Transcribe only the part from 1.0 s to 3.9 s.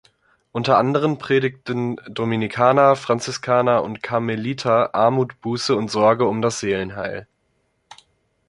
predigten Dominikaner, Franziskaner